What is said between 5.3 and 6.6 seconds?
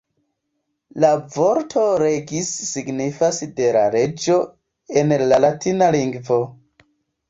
la latina lingvo.